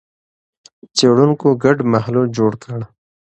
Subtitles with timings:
[0.95, 2.79] څېړونکو ګډ محلول جوړ کړ.